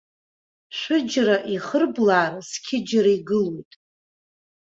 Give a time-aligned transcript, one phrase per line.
[0.77, 3.71] Шәыџьара ихырблаар, зқьыџьара игылоит.